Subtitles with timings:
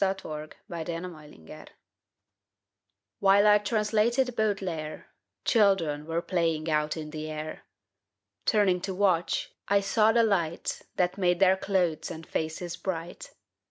[0.03, 1.67] THE TRANSLATOR AND THE CHILDREN
[3.19, 5.05] While I translated Baudelaire,
[5.45, 7.65] Children were playing out in the air.
[8.47, 13.29] Turning to watch, I saw the light That made their clothes and faces bright.